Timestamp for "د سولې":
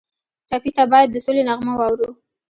1.11-1.43